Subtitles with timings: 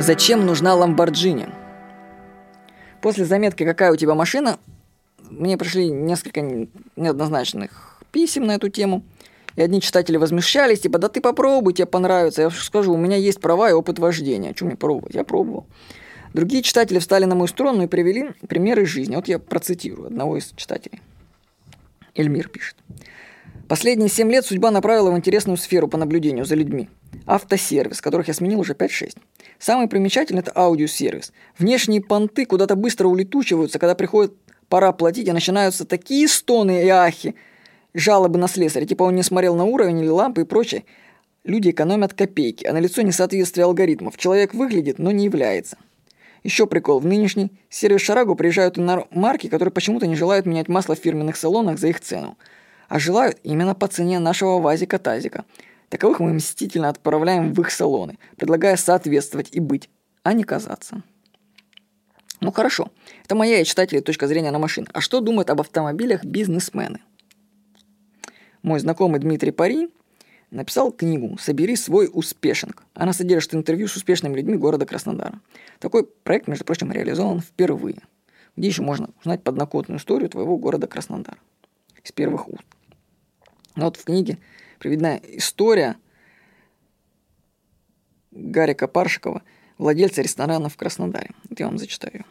[0.00, 1.50] Зачем нужна Ламборджини?
[3.02, 4.58] После заметки «Какая у тебя машина?»
[5.28, 6.40] мне пришли несколько
[6.96, 9.02] неоднозначных писем на эту тему.
[9.56, 12.40] И одни читатели возмущались, типа, да ты попробуй, тебе понравится.
[12.40, 14.54] Я скажу, у меня есть права и опыт вождения.
[14.56, 15.14] Что мне пробовать?
[15.14, 15.66] Я пробовал.
[16.32, 19.16] Другие читатели встали на мою сторону и привели примеры жизни.
[19.16, 21.02] Вот я процитирую одного из читателей.
[22.14, 22.76] Эльмир пишет.
[23.70, 26.88] Последние семь лет судьба направила в интересную сферу по наблюдению за людьми.
[27.24, 29.16] Автосервис, которых я сменил уже 5-6.
[29.60, 31.32] Самый примечательный– это аудиосервис.
[31.56, 34.34] Внешние понты куда-то быстро улетучиваются, когда приходит
[34.68, 37.36] пора платить, и начинаются такие стоны и ахи,
[37.94, 40.82] жалобы на слесаря, типа он не смотрел на уровень или лампы и прочее.
[41.44, 44.16] Люди экономят копейки, а на лицо несоответствие алгоритмов.
[44.16, 45.78] Человек выглядит, но не является.
[46.42, 48.78] Еще прикол, в нынешний сервис Шарагу приезжают
[49.12, 52.36] марки, которые почему-то не желают менять масло в фирменных салонах за их цену
[52.90, 55.44] а желают именно по цене нашего вазика-тазика.
[55.88, 59.88] Таковых мы мстительно отправляем в их салоны, предлагая соответствовать и быть,
[60.24, 61.02] а не казаться.
[62.40, 62.90] Ну хорошо,
[63.24, 64.88] это моя и читателей точка зрения на машины.
[64.92, 66.98] А что думают об автомобилях бизнесмены?
[68.62, 69.88] Мой знакомый Дмитрий Пари
[70.50, 72.82] написал книгу «Собери свой успешинг».
[72.94, 75.40] Она содержит интервью с успешными людьми города Краснодара.
[75.78, 78.02] Такой проект, между прочим, реализован впервые.
[78.56, 81.38] Где еще можно узнать подноготную историю твоего города Краснодар?
[82.02, 82.64] С первых уст.
[83.80, 84.36] Но вот в книге
[84.78, 85.96] приведена история
[88.30, 89.40] Гарика Паршикова,
[89.78, 91.30] владельца ресторана в Краснодаре.
[91.48, 92.26] Вот я вам зачитаю.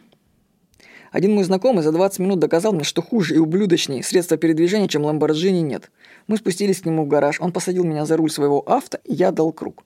[1.10, 5.02] Один мой знакомый за 20 минут доказал мне, что хуже и ублюдочнее средства передвижения, чем
[5.02, 5.90] Ламборджини, нет.
[6.28, 9.32] Мы спустились к нему в гараж, он посадил меня за руль своего авто, и я
[9.32, 9.82] дал круг.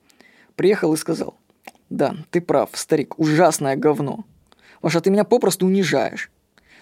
[0.57, 1.35] Приехал и сказал,
[1.89, 4.27] да, ты прав, старик, ужасное говно.
[4.83, 6.31] Маша, ты меня попросту унижаешь.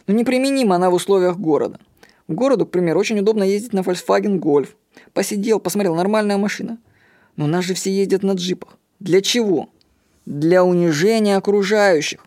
[0.09, 1.79] Но неприменима она в условиях города–
[2.33, 4.69] городу, к примеру, очень удобно ездить на Volkswagen Golf.
[5.13, 6.79] Посидел, посмотрел, нормальная машина.
[7.37, 8.79] Но у нас же все ездят на джипах.
[9.01, 9.71] Для чего?
[10.27, 12.25] Для унижения окружающих.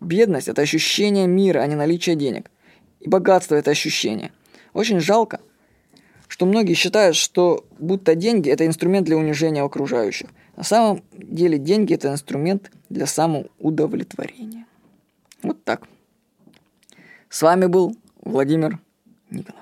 [0.00, 2.50] Бедность– это ощущение мира, а не наличие денег.
[3.00, 4.32] И богатство– это ощущение.
[4.72, 5.40] Очень жалко,
[6.28, 10.28] что многие считают, что будто деньги– это инструмент для унижения окружающих.
[10.56, 14.66] На самом деле деньги– это инструмент для самоудовлетворения.
[15.42, 15.86] Вот так.
[17.28, 18.78] С вами был Владимир
[19.32, 19.61] Никонов.